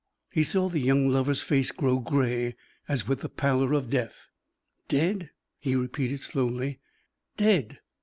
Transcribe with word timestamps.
He 0.31 0.41
saw 0.41 0.67
the 0.67 0.79
young 0.79 1.09
lover's 1.11 1.43
face 1.43 1.69
grow 1.71 1.99
gray 1.99 2.55
as 2.87 3.07
with 3.07 3.19
the 3.19 3.29
pallor 3.29 3.73
of 3.73 3.91
death. 3.91 4.31
"Dead?" 4.87 5.29
he 5.59 5.75
repeated, 5.75 6.21
slowly 6.23 6.79
"_dead! 7.37 7.77